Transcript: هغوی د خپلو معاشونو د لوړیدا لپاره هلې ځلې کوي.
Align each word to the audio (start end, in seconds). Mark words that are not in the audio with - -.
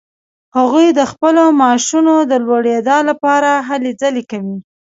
هغوی 0.57 0.87
د 0.99 1.01
خپلو 1.11 1.43
معاشونو 1.59 2.15
د 2.31 2.33
لوړیدا 2.45 2.97
لپاره 3.09 3.51
هلې 3.67 3.91
ځلې 4.01 4.23
کوي. 4.31 4.57